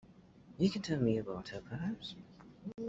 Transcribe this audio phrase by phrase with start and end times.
[0.57, 2.15] You can tell me about her perhaps?